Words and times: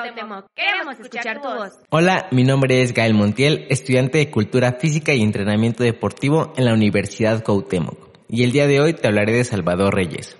Cuauhtémoc, 0.00 0.46
queremos 0.54 0.98
escuchar 0.98 1.42
tu 1.42 1.48
voz. 1.48 1.72
Hola, 1.90 2.26
mi 2.30 2.42
nombre 2.42 2.80
es 2.80 2.94
Gael 2.94 3.12
Montiel, 3.12 3.66
estudiante 3.68 4.16
de 4.16 4.30
Cultura 4.30 4.72
Física 4.72 5.12
y 5.12 5.20
Entrenamiento 5.20 5.84
Deportivo 5.84 6.54
en 6.56 6.64
la 6.64 6.72
Universidad 6.72 7.44
Cuauhtémoc. 7.44 7.98
Y 8.26 8.44
el 8.44 8.52
día 8.52 8.66
de 8.66 8.80
hoy 8.80 8.94
te 8.94 9.08
hablaré 9.08 9.32
de 9.32 9.44
Salvador 9.44 9.94
Reyes. 9.94 10.38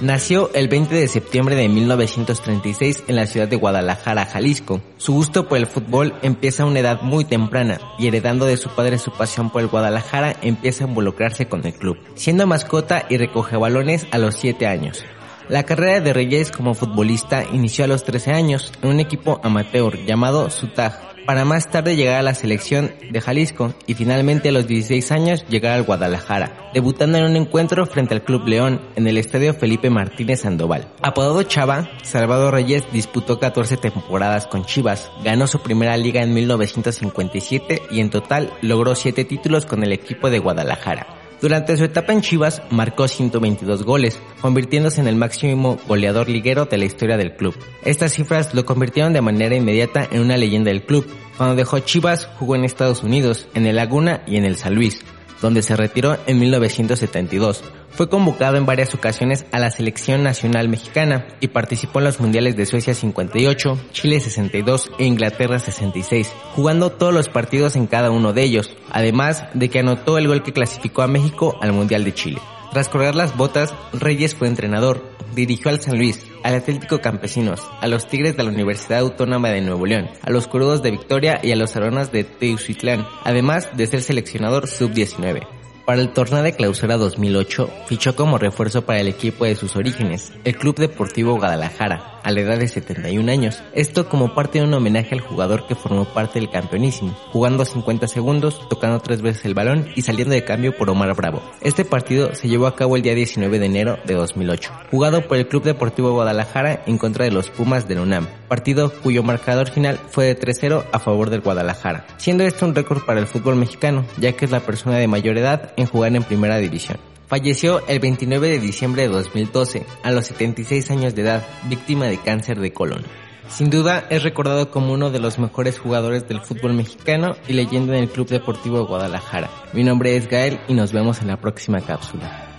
Nació 0.00 0.50
el 0.54 0.68
20 0.68 0.94
de 0.94 1.08
septiembre 1.08 1.56
de 1.56 1.68
1936 1.68 3.04
en 3.08 3.16
la 3.16 3.26
ciudad 3.26 3.46
de 3.46 3.56
Guadalajara, 3.56 4.24
Jalisco. 4.24 4.80
Su 4.96 5.12
gusto 5.12 5.46
por 5.46 5.58
el 5.58 5.66
fútbol 5.66 6.14
empieza 6.22 6.62
a 6.62 6.66
una 6.66 6.78
edad 6.78 7.02
muy 7.02 7.26
temprana 7.26 7.78
y 7.98 8.06
heredando 8.06 8.46
de 8.46 8.56
su 8.56 8.70
padre 8.70 8.96
su 8.96 9.12
pasión 9.12 9.50
por 9.50 9.60
el 9.60 9.68
Guadalajara 9.68 10.36
empieza 10.40 10.84
a 10.84 10.88
involucrarse 10.88 11.48
con 11.48 11.66
el 11.66 11.74
club, 11.74 11.98
siendo 12.14 12.46
mascota 12.46 13.04
y 13.10 13.18
recoge 13.18 13.58
balones 13.58 14.06
a 14.10 14.16
los 14.16 14.36
7 14.36 14.66
años. 14.66 15.04
La 15.50 15.64
carrera 15.64 15.98
de 15.98 16.12
Reyes 16.12 16.52
como 16.52 16.74
futbolista 16.74 17.42
inició 17.52 17.84
a 17.84 17.88
los 17.88 18.04
13 18.04 18.30
años 18.30 18.72
en 18.82 18.88
un 18.88 19.00
equipo 19.00 19.40
amateur 19.42 19.96
llamado 20.06 20.48
Sutaj, 20.48 20.92
para 21.26 21.44
más 21.44 21.68
tarde 21.68 21.96
llegar 21.96 22.20
a 22.20 22.22
la 22.22 22.34
selección 22.34 22.92
de 23.10 23.20
Jalisco 23.20 23.74
y 23.88 23.94
finalmente 23.94 24.50
a 24.50 24.52
los 24.52 24.68
16 24.68 25.10
años 25.10 25.44
llegar 25.48 25.72
al 25.72 25.82
Guadalajara, 25.82 26.70
debutando 26.72 27.18
en 27.18 27.24
un 27.24 27.34
encuentro 27.34 27.84
frente 27.86 28.14
al 28.14 28.22
Club 28.22 28.46
León 28.46 28.80
en 28.94 29.08
el 29.08 29.18
Estadio 29.18 29.52
Felipe 29.52 29.90
Martínez 29.90 30.42
Sandoval. 30.42 30.86
Apodado 31.02 31.42
Chava, 31.42 31.90
Salvador 32.04 32.54
Reyes 32.54 32.84
disputó 32.92 33.40
14 33.40 33.76
temporadas 33.76 34.46
con 34.46 34.64
Chivas, 34.64 35.10
ganó 35.24 35.48
su 35.48 35.60
primera 35.62 35.96
liga 35.96 36.22
en 36.22 36.32
1957 36.32 37.82
y 37.90 37.98
en 37.98 38.10
total 38.10 38.52
logró 38.62 38.94
7 38.94 39.24
títulos 39.24 39.66
con 39.66 39.82
el 39.82 39.92
equipo 39.92 40.30
de 40.30 40.38
Guadalajara. 40.38 41.19
Durante 41.40 41.76
su 41.78 41.84
etapa 41.84 42.12
en 42.12 42.20
Chivas 42.20 42.60
marcó 42.70 43.08
122 43.08 43.84
goles, 43.84 44.20
convirtiéndose 44.42 45.00
en 45.00 45.08
el 45.08 45.16
máximo 45.16 45.78
goleador 45.88 46.28
liguero 46.28 46.66
de 46.66 46.76
la 46.76 46.84
historia 46.84 47.16
del 47.16 47.34
club. 47.34 47.54
Estas 47.82 48.12
cifras 48.12 48.54
lo 48.54 48.66
convirtieron 48.66 49.14
de 49.14 49.22
manera 49.22 49.56
inmediata 49.56 50.06
en 50.10 50.20
una 50.20 50.36
leyenda 50.36 50.70
del 50.70 50.84
club. 50.84 51.06
Cuando 51.38 51.56
dejó 51.56 51.78
Chivas 51.78 52.28
jugó 52.38 52.56
en 52.56 52.64
Estados 52.64 53.02
Unidos, 53.02 53.48
en 53.54 53.64
el 53.64 53.76
Laguna 53.76 54.22
y 54.26 54.36
en 54.36 54.44
el 54.44 54.56
San 54.56 54.74
Luis, 54.74 55.00
donde 55.40 55.62
se 55.62 55.76
retiró 55.76 56.18
en 56.26 56.38
1972. 56.38 57.62
Fue 57.90 58.08
convocado 58.08 58.56
en 58.56 58.66
varias 58.66 58.94
ocasiones 58.94 59.44
a 59.52 59.58
la 59.58 59.70
selección 59.70 60.22
nacional 60.22 60.68
mexicana 60.68 61.26
y 61.40 61.48
participó 61.48 61.98
en 61.98 62.06
los 62.06 62.20
mundiales 62.20 62.56
de 62.56 62.66
Suecia 62.66 62.94
58, 62.94 63.78
Chile 63.92 64.20
62 64.20 64.90
e 64.98 65.04
Inglaterra 65.04 65.58
66, 65.58 66.32
jugando 66.54 66.90
todos 66.90 67.12
los 67.12 67.28
partidos 67.28 67.76
en 67.76 67.86
cada 67.86 68.10
uno 68.10 68.32
de 68.32 68.42
ellos, 68.42 68.76
además 68.90 69.44
de 69.54 69.68
que 69.68 69.80
anotó 69.80 70.18
el 70.18 70.28
gol 70.28 70.42
que 70.42 70.52
clasificó 70.52 71.02
a 71.02 71.08
México 71.08 71.58
al 71.60 71.72
Mundial 71.72 72.04
de 72.04 72.14
Chile. 72.14 72.40
Tras 72.72 72.88
colgar 72.88 73.16
las 73.16 73.36
botas, 73.36 73.74
Reyes 73.92 74.36
fue 74.36 74.46
entrenador, 74.46 75.02
dirigió 75.34 75.70
al 75.70 75.80
San 75.80 75.98
Luis, 75.98 76.20
al 76.42 76.54
Atlético 76.54 77.00
Campesinos, 77.00 77.60
a 77.80 77.86
los 77.88 78.06
Tigres 78.08 78.36
de 78.36 78.44
la 78.44 78.50
Universidad 78.50 79.00
Autónoma 79.00 79.50
de 79.50 79.60
Nuevo 79.60 79.86
León, 79.86 80.08
a 80.22 80.30
los 80.30 80.48
Crudos 80.48 80.82
de 80.82 80.90
Victoria 80.90 81.40
y 81.42 81.52
a 81.52 81.56
los 81.56 81.76
Aronas 81.76 82.12
de 82.12 82.24
Teucitlán, 82.24 83.06
además 83.24 83.68
de 83.76 83.86
ser 83.86 84.02
seleccionador 84.02 84.68
sub-19. 84.68 85.59
Para 85.86 86.02
el 86.02 86.12
torneo 86.12 86.42
de 86.42 86.52
clausura 86.52 86.96
2008, 86.96 87.68
fichó 87.86 88.14
como 88.14 88.38
refuerzo 88.38 88.82
para 88.82 89.00
el 89.00 89.08
equipo 89.08 89.44
de 89.44 89.56
sus 89.56 89.76
orígenes, 89.76 90.32
el 90.44 90.56
Club 90.56 90.76
Deportivo 90.76 91.36
Guadalajara, 91.36 92.20
a 92.22 92.30
la 92.30 92.40
edad 92.40 92.58
de 92.58 92.68
71 92.68 93.30
años. 93.32 93.62
Esto 93.74 94.08
como 94.08 94.34
parte 94.34 94.58
de 94.58 94.64
un 94.64 94.74
homenaje 94.74 95.14
al 95.14 95.20
jugador 95.20 95.66
que 95.66 95.74
formó 95.74 96.04
parte 96.04 96.38
del 96.38 96.50
campeonísimo, 96.50 97.16
jugando 97.32 97.64
50 97.64 98.06
segundos, 98.08 98.68
tocando 98.68 99.00
tres 99.00 99.22
veces 99.22 99.44
el 99.46 99.54
balón 99.54 99.88
y 99.96 100.02
saliendo 100.02 100.34
de 100.34 100.44
cambio 100.44 100.76
por 100.76 100.90
Omar 100.90 101.14
Bravo. 101.14 101.42
Este 101.60 101.84
partido 101.84 102.34
se 102.34 102.48
llevó 102.48 102.66
a 102.66 102.76
cabo 102.76 102.96
el 102.96 103.02
día 103.02 103.14
19 103.14 103.58
de 103.58 103.66
enero 103.66 103.98
de 104.04 104.14
2008, 104.14 104.70
jugado 104.90 105.26
por 105.26 105.38
el 105.38 105.48
Club 105.48 105.64
Deportivo 105.64 106.12
Guadalajara 106.12 106.82
en 106.86 106.98
contra 106.98 107.24
de 107.24 107.30
los 107.30 107.48
Pumas 107.48 107.88
del 107.88 108.00
UNAM, 108.00 108.28
partido 108.48 108.92
cuyo 109.02 109.22
marcador 109.22 109.70
final 109.70 109.98
fue 110.10 110.26
de 110.26 110.38
3-0 110.38 110.84
a 110.92 110.98
favor 110.98 111.30
del 111.30 111.40
Guadalajara, 111.40 112.06
siendo 112.18 112.44
esto 112.44 112.66
un 112.66 112.74
récord 112.74 113.04
para 113.04 113.18
el 113.18 113.26
fútbol 113.26 113.56
mexicano, 113.56 114.04
ya 114.18 114.32
que 114.32 114.44
es 114.44 114.50
la 114.50 114.60
persona 114.60 114.98
de 114.98 115.08
mayor 115.08 115.38
edad 115.38 115.72
en 115.80 115.86
jugar 115.86 116.14
en 116.14 116.22
primera 116.22 116.58
división. 116.58 116.98
Falleció 117.26 117.86
el 117.86 118.00
29 118.00 118.48
de 118.48 118.58
diciembre 118.58 119.02
de 119.02 119.08
2012, 119.08 119.86
a 120.02 120.10
los 120.10 120.26
76 120.26 120.90
años 120.90 121.14
de 121.14 121.22
edad, 121.22 121.46
víctima 121.68 122.06
de 122.06 122.18
cáncer 122.18 122.58
de 122.58 122.72
colon. 122.72 123.04
Sin 123.48 123.68
duda 123.68 124.04
es 124.10 124.22
recordado 124.22 124.70
como 124.70 124.92
uno 124.92 125.10
de 125.10 125.18
los 125.18 125.38
mejores 125.38 125.78
jugadores 125.78 126.28
del 126.28 126.40
fútbol 126.40 126.72
mexicano 126.72 127.34
y 127.48 127.52
leyenda 127.52 127.96
en 127.96 128.04
el 128.04 128.10
Club 128.10 128.28
Deportivo 128.28 128.78
de 128.78 128.84
Guadalajara. 128.84 129.50
Mi 129.72 129.82
nombre 129.82 130.16
es 130.16 130.28
Gael 130.28 130.60
y 130.68 130.74
nos 130.74 130.92
vemos 130.92 131.20
en 131.20 131.28
la 131.28 131.36
próxima 131.36 131.80
cápsula. 131.80 132.58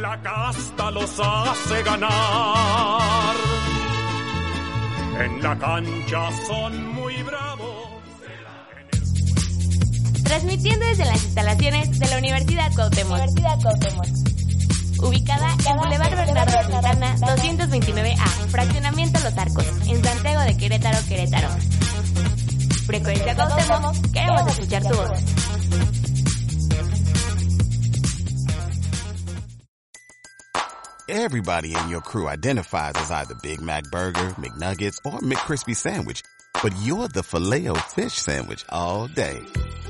La 0.00 0.20
casta 0.20 0.90
los 0.90 1.20
hace 1.20 1.82
ganar. 1.84 3.36
En 5.24 5.42
la 5.42 5.58
cancha 5.58 6.30
son 6.46 6.95
Transmitiendo 10.26 10.86
desde 10.86 11.04
las 11.04 11.24
instalaciones 11.24 11.98
de 11.98 12.08
la 12.08 12.18
Universidad 12.18 12.72
Cuauhtémoc. 12.74 13.20
Ubicada 14.98 15.56
en 15.68 15.76
Boulevard 15.76 16.16
Bernardo 16.16 16.52
Santana, 16.52 17.16
229A, 17.16 18.26
Fraccionamiento 18.48 19.20
Los 19.20 19.38
Arcos, 19.38 19.66
en 19.86 20.02
Santiago 20.04 20.40
de 20.42 20.56
Querétaro, 20.56 20.98
Querétaro. 21.06 21.48
Frecuencia 22.86 23.34
Cuauhtémoc, 23.36 24.12
queremos 24.12 24.46
escuchar 24.48 24.82
tu 24.82 24.96
voz. 24.96 25.46
Everybody 31.08 31.72
in 31.72 31.88
your 31.88 32.00
crew 32.00 32.28
identifies 32.28 32.94
as 32.96 33.12
either 33.12 33.36
Big 33.40 33.60
Mac 33.60 33.84
Burger, 33.92 34.34
McNuggets, 34.40 34.98
or 35.04 35.20
McCrispy 35.20 35.76
Sandwich. 35.76 36.22
But 36.62 36.74
you're 36.82 37.06
the 37.06 37.22
filet 37.22 37.68
fish 37.94 38.14
Sandwich 38.14 38.64
all 38.70 39.06
day. 39.06 39.40